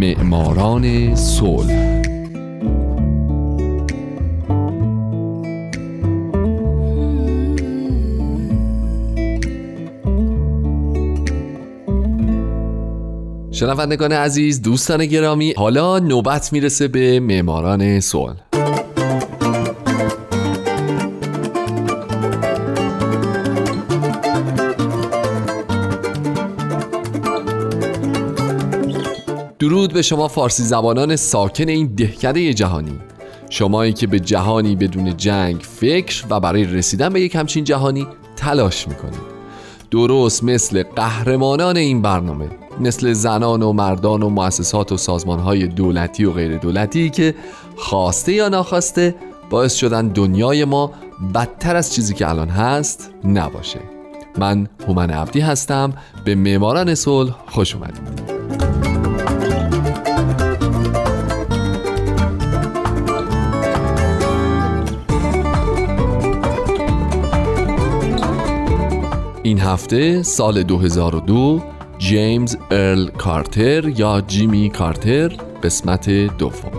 [0.00, 2.02] معماران صلح.
[13.52, 18.49] شنوندگان عزیز دوستان گرامی حالا نوبت می‌رسه به معماران صلح.
[29.60, 32.98] درود به شما فارسی زبانان ساکن این دهکده جهانی.
[33.50, 38.06] شمایی که به جهانی بدون جنگ فکر و برای رسیدن به یک همچین جهانی
[38.36, 39.20] تلاش می‌کنید.
[39.90, 46.32] درست مثل قهرمانان این برنامه مثل زنان و مردان و مؤسسات و سازمانهای دولتی و
[46.32, 47.34] غیر دولتی که
[47.76, 49.14] خواسته یا ناخواسته
[49.50, 50.92] باعث شدن دنیای ما
[51.34, 53.80] بدتر از چیزی که الان هست نباشه.
[54.38, 55.92] من هومن عبدی هستم.
[56.24, 58.39] به معماران صلح خوش اومدید.
[69.50, 71.62] این هفته سال 2002
[71.98, 75.28] جیمز ارل کارتر یا جیمی کارتر
[75.62, 76.72] قسمت دوم.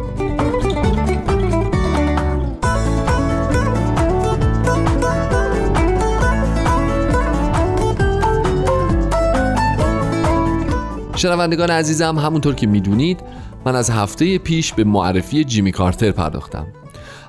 [11.15, 13.19] شنوندگان عزیزم همونطور که می‌دونید
[13.65, 16.67] من از هفته پیش به معرفی جیمی کارتر پرداختم.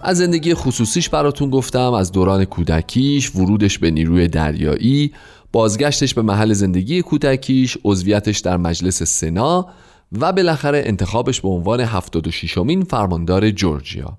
[0.05, 5.13] از زندگی خصوصیش براتون گفتم از دوران کودکیش ورودش به نیروی دریایی
[5.53, 9.69] بازگشتش به محل زندگی کودکیش عضویتش در مجلس سنا
[10.13, 14.19] و بالاخره انتخابش به عنوان 76 مین فرماندار جورجیا.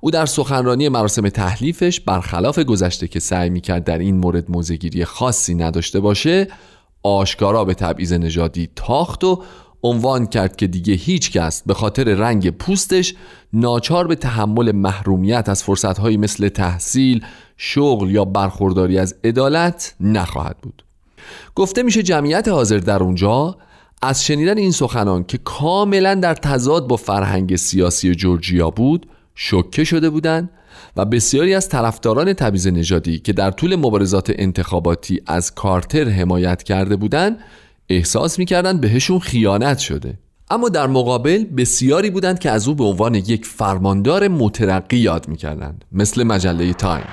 [0.00, 5.54] او در سخنرانی مراسم تحلیفش برخلاف گذشته که سعی می‌کرد در این مورد موزگیری خاصی
[5.54, 6.48] نداشته باشه
[7.02, 9.42] آشکارا به تبعیض نژادی تاخت و
[9.82, 13.14] عنوان کرد که دیگه هیچ کس به خاطر رنگ پوستش
[13.52, 17.24] ناچار به تحمل محرومیت از فرصتهایی مثل تحصیل،
[17.56, 20.84] شغل یا برخورداری از عدالت نخواهد بود.
[21.54, 23.56] گفته میشه جمعیت حاضر در اونجا
[24.02, 30.10] از شنیدن این سخنان که کاملا در تضاد با فرهنگ سیاسی جورجیا بود شوکه شده
[30.10, 30.50] بودند
[30.96, 36.96] و بسیاری از طرفداران تبعیض نژادی که در طول مبارزات انتخاباتی از کارتر حمایت کرده
[36.96, 37.38] بودند
[37.96, 40.18] احساس می‌کردند بهشون خیانت شده.
[40.50, 45.84] اما در مقابل بسیاری بودند که از او به عنوان یک فرماندار مترقی یاد می‌کردند
[45.92, 47.04] مثل مجله تایم.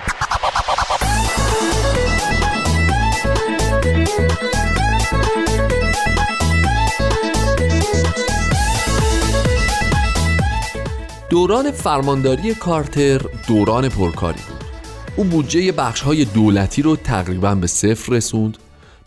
[11.29, 14.65] دوران فرمانداری کارتر دوران پرکاری بود.
[15.15, 18.57] او بودجه بخش های دولتی رو تقریبا به صفر رسوند.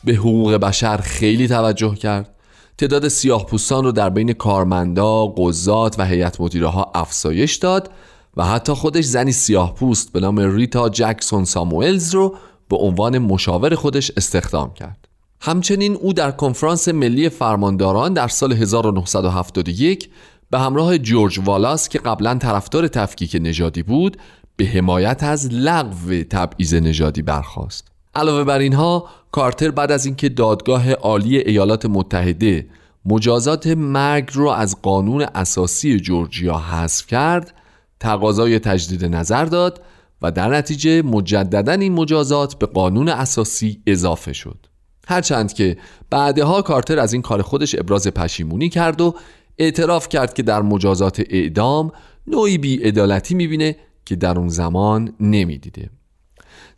[0.05, 2.35] به حقوق بشر خیلی توجه کرد
[2.79, 7.91] تعداد سیاه پوستان رو در بین کارمندا، قضات و هیئت مدیره ها افزایش داد
[8.37, 12.37] و حتی خودش زنی سیاه پوست به نام ریتا جکسون ساموئلز رو
[12.69, 15.09] به عنوان مشاور خودش استخدام کرد.
[15.41, 20.11] همچنین او در کنفرانس ملی فرمانداران در سال 1971
[20.51, 24.17] به همراه جورج والاس که قبلا طرفدار تفکیک نژادی بود
[24.57, 27.92] به حمایت از لغو تبعیض نژادی برخواست.
[28.15, 32.67] علاوه بر اینها کارتر بعد از اینکه دادگاه عالی ایالات متحده
[33.05, 37.55] مجازات مرگ رو از قانون اساسی جورجیا حذف کرد
[38.01, 39.83] تقاضای تجدید نظر داد
[40.23, 44.67] و در نتیجه مجددا این مجازات به قانون اساسی اضافه شد.
[45.09, 45.77] هرچند که
[46.11, 49.15] بعدها کارتر از این کار خودش ابراز پشیمونی کرد و
[49.59, 51.93] اعتراف کرد که در مجازات اعدام
[52.27, 55.91] نوعی بیعدالتی می‌بینه که در اون زمان نمی‌دیده.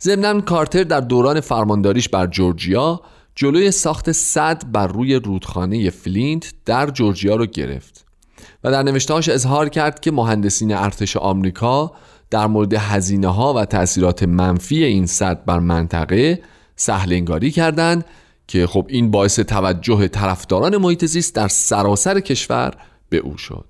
[0.01, 3.01] ضمنا کارتر در دوران فرمانداریش بر جورجیا
[3.35, 8.05] جلوی ساخت صد بر روی رودخانه فلینت در جورجیا رو گرفت
[8.63, 11.91] و در نوشتهاش اظهار کرد که مهندسین ارتش آمریکا
[12.29, 16.41] در مورد هزینه ها و تاثیرات منفی این صد بر منطقه
[16.75, 18.05] سهلنگاری کردند
[18.47, 22.73] که خب این باعث توجه طرفداران محیط زیست در سراسر کشور
[23.09, 23.65] به او شد.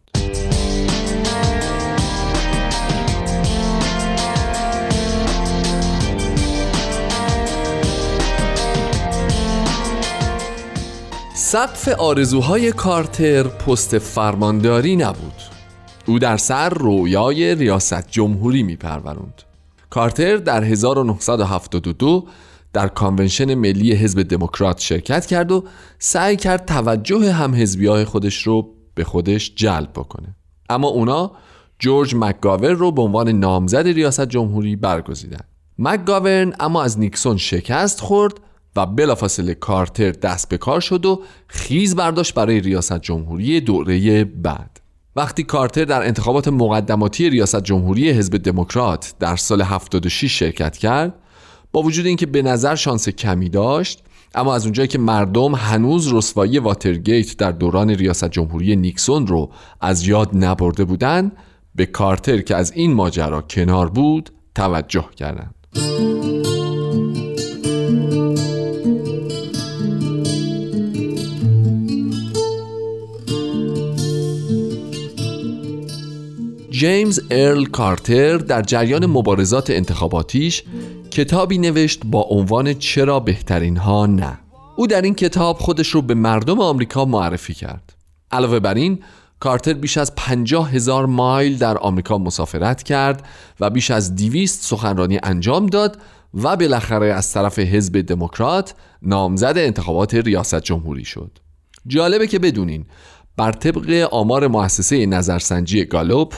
[11.47, 15.33] سقف آرزوهای کارتر پست فرمانداری نبود.
[16.05, 19.41] او در سر رویای ریاست جمهوری می پروروند.
[19.89, 22.27] کارتر در 1972
[22.73, 25.63] در کانونشن ملی حزب دموکرات شرکت کرد و
[25.99, 30.35] سعی کرد توجه هم حزبی های خودش رو به خودش جلب بکنه.
[30.69, 31.31] اما اونا
[31.79, 35.45] جورج مکگاورن رو به عنوان نامزد ریاست جمهوری برگزیدن.
[35.79, 38.39] مکگاورن اما از نیکسون شکست خورد
[38.75, 44.79] و بلافاصله کارتر دست به کار شد و خیز برداشت برای ریاست جمهوری دوره بعد.
[45.15, 51.13] وقتی کارتر در انتخابات مقدماتی ریاست جمهوری حزب دموکرات در سال 76 شرکت کرد
[51.71, 54.03] با وجود اینکه به نظر شانس کمی داشت
[54.35, 59.51] اما از اونجایی که مردم هنوز رسوایی واترگیت در دوران ریاست جمهوری نیکسون رو
[59.81, 61.31] از یاد نبرده بودند
[61.75, 65.55] به کارتر که از این ماجرا کنار بود توجه کردند.
[76.85, 80.63] جیمز ارل کارتر در جریان مبارزات انتخاباتیش
[81.11, 84.37] کتابی نوشت با عنوان چرا بهترین ها نه.
[84.75, 87.93] او در این کتاب خودش رو به مردم آمریکا معرفی کرد.
[88.31, 88.99] علاوه بر این
[89.39, 93.25] کارتر بیش از پنجاه هزار مایل در آمریکا مسافرت کرد
[93.59, 95.97] و بیش از دیویست سخنرانی انجام داد
[96.33, 101.31] و بالاخره از طرف حزب دموکرات نامزد انتخابات ریاست جمهوری شد.
[101.87, 102.85] جالبه که بدونین
[103.37, 106.33] بر طبق آمار مؤسسه نظرسنجی گالوپ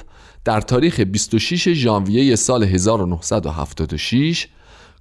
[0.48, 4.48] در تاریخ 26 ژانویه سال 1976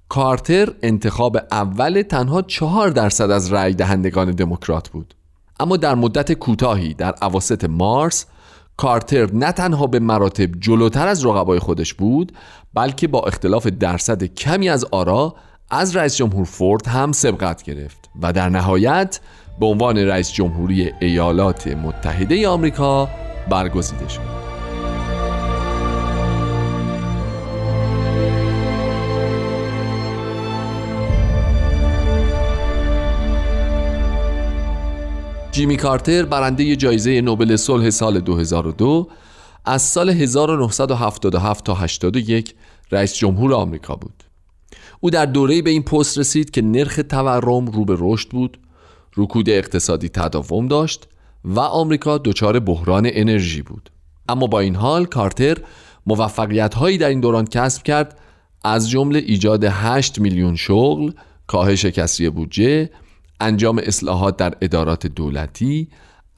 [0.08, 5.14] کارتر انتخاب اول تنها چهار درصد از رأی دهندگان دموکرات بود.
[5.60, 8.26] اما در مدت کوتاهی در اواسط مارس
[8.76, 12.32] کارتر نه تنها به مراتب جلوتر از رقبای خودش بود
[12.75, 15.34] بلکه با اختلاف درصد کمی از آرا
[15.70, 19.20] از رئیس جمهور فورد هم سبقت گرفت و در نهایت
[19.60, 23.08] به عنوان رئیس جمهوری ایالات متحده آمریکا
[23.50, 24.45] برگزیده شد.
[35.56, 39.08] جیمی کارتر برنده جایزه نوبل صلح سال 2002
[39.64, 42.55] از سال 1977 تا 81
[42.93, 44.25] رئیس جمهور آمریکا بود.
[45.00, 48.58] او در دوره به این پست رسید که نرخ تورم رو به رشد بود
[49.17, 51.08] رکود اقتصادی تداوم داشت
[51.44, 53.91] و آمریکا دچار بحران انرژی بود.
[54.29, 55.58] اما با این حال کارتر
[56.06, 58.19] موفقیت هایی در این دوران کسب کرد
[58.64, 61.12] از جمله ایجاد 8 میلیون شغل
[61.47, 62.91] کاهش کسری بودجه
[63.40, 65.88] انجام اصلاحات در ادارات دولتی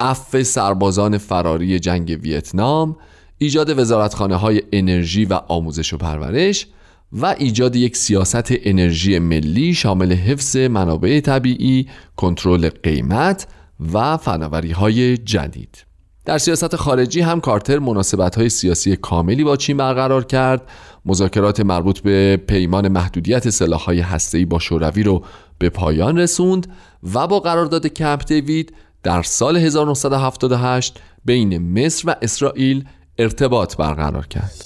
[0.01, 2.97] عفو سربازان فراری جنگ ویتنام
[3.39, 6.67] ایجاد وزارتخانه های انرژی و آموزش و پرورش
[7.13, 13.47] و ایجاد یک سیاست انرژی ملی شامل حفظ منابع طبیعی، کنترل قیمت
[13.93, 15.88] و فناوری های جدید.
[16.29, 20.63] در سیاست خارجی هم کارتر مناسبت های سیاسی کاملی با چین برقرار کرد
[21.05, 25.25] مذاکرات مربوط به پیمان محدودیت سلاح های هسته‌ای با شوروی رو
[25.59, 26.67] به پایان رسوند
[27.15, 32.85] و با قرارداد کمپ دیوید در سال 1978 بین مصر و اسرائیل
[33.19, 34.65] ارتباط برقرار کرد.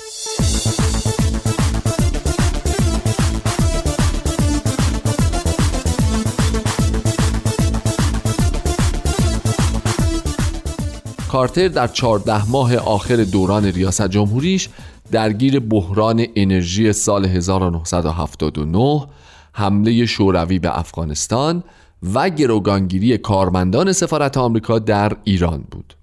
[11.33, 14.69] کارتر در 14 ماه آخر دوران ریاست جمهوریش
[15.13, 19.07] درگیر بحران انرژی سال 1979
[19.53, 21.65] حمله شوروی به افغانستان
[22.15, 25.95] و گروگانگیری کارمندان سفارت آمریکا در ایران بود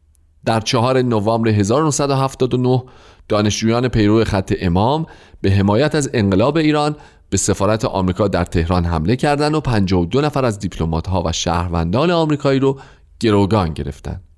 [0.46, 2.84] در چهار نوامبر 1979
[3.28, 5.06] دانشجویان پیرو خط امام
[5.42, 6.96] به حمایت از انقلاب ایران
[7.30, 10.60] به سفارت آمریکا در تهران حمله کردند و 52 نفر از
[11.08, 12.80] ها و شهروندان آمریکایی رو
[13.20, 14.29] گروگان گرفتند.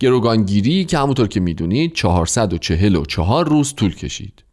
[0.00, 4.44] گروگانگیری که همونطور که می‌دونید 444 روز طول کشید.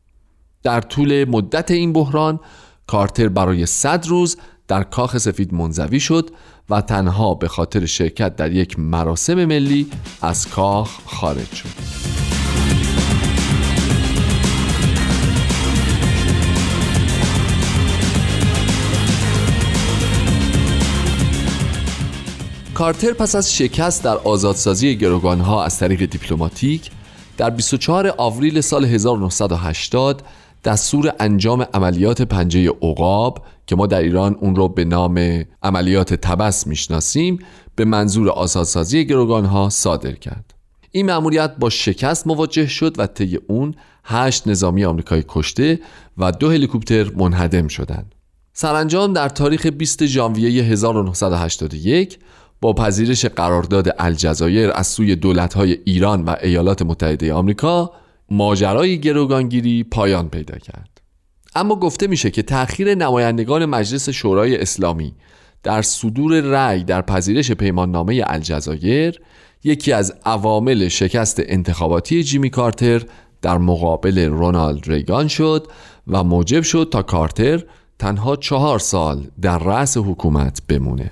[0.63, 2.39] در طول مدت این بحران
[2.87, 4.37] کارتر برای 100 روز
[4.67, 6.29] در کاخ سفید منزوی شد
[6.69, 9.87] و تنها به خاطر شرکت در یک مراسم ملی
[10.21, 12.38] از کاخ خارج شد
[22.79, 26.91] کارتر پس از شکست در آزادسازی گروگانها از طریق دیپلماتیک
[27.37, 30.23] در 24 آوریل سال 1980
[30.63, 36.67] دستور انجام عملیات پنجه عقاب که ما در ایران اون رو به نام عملیات تبس
[36.67, 37.39] می‌شناسیم
[37.75, 40.53] به منظور آزادسازی گروگان ها صادر کرد
[40.91, 45.79] این مأموریت با شکست مواجه شد و طی اون هشت نظامی آمریکایی کشته
[46.17, 48.15] و دو هلیکوپتر منهدم شدند.
[48.53, 52.19] سرانجام در تاریخ 20 ژانویه 1981
[52.61, 57.91] با پذیرش قرارداد الجزایر از سوی دولت‌های ایران و ایالات متحده آمریکا
[58.31, 61.01] ماجرای گروگانگیری پایان پیدا کرد.
[61.55, 65.13] اما گفته میشه که تأخیر نمایندگان مجلس شورای اسلامی
[65.63, 69.21] در صدور رأی در پذیرش پیماننامه الجزایر
[69.63, 73.01] یکی از عوامل شکست انتخاباتی جیمی کارتر
[73.41, 75.67] در مقابل رونالد ریگان شد
[76.07, 77.63] و موجب شد تا کارتر
[77.99, 81.11] تنها چهار سال در رأس حکومت بمونه.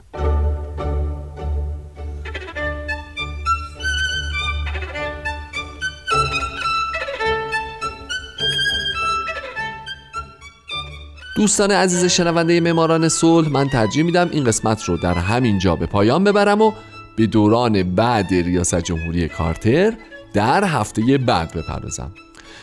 [11.37, 15.85] دوستان عزیز شنونده معماران صلح من ترجیح میدم این قسمت رو در همین جا به
[15.85, 16.71] پایان ببرم و
[17.15, 19.93] به دوران بعد ریاست جمهوری کارتر
[20.33, 22.11] در هفته بعد بپردازم.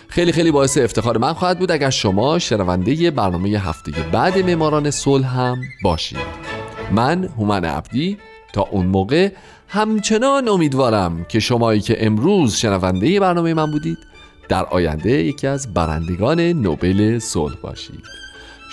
[0.08, 5.38] خیلی خیلی باعث افتخار من خواهد بود اگر شما شنونده برنامه هفته بعد معماران صلح
[5.38, 6.18] هم باشید.
[6.92, 8.18] من هومن عبدی
[8.52, 9.32] تا اون موقع
[9.68, 13.98] همچنان امیدوارم که شمایی که امروز شنونده برنامه من بودید
[14.48, 18.23] در آینده یکی از برندگان نوبل صلح باشید.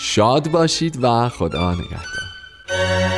[0.03, 3.10] شاد باشید و خدا نگهدار.